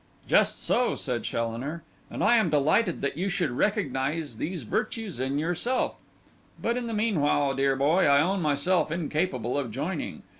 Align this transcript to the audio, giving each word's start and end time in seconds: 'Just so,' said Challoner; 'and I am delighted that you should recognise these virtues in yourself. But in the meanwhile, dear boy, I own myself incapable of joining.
'Just 0.27 0.63
so,' 0.63 0.95
said 0.95 1.21
Challoner; 1.21 1.83
'and 2.09 2.23
I 2.23 2.37
am 2.37 2.49
delighted 2.49 3.01
that 3.01 3.17
you 3.17 3.29
should 3.29 3.51
recognise 3.51 4.37
these 4.37 4.63
virtues 4.63 5.19
in 5.19 5.37
yourself. 5.37 5.95
But 6.59 6.75
in 6.75 6.87
the 6.87 6.93
meanwhile, 6.93 7.53
dear 7.53 7.75
boy, 7.75 8.05
I 8.07 8.19
own 8.19 8.41
myself 8.41 8.89
incapable 8.91 9.59
of 9.59 9.69
joining. 9.69 10.23